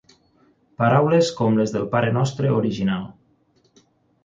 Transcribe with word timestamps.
Paraules 0.83 1.29
com 1.41 1.59
les 1.61 1.75
del 1.77 1.85
Parenostre 1.93 2.55
original. 2.63 3.07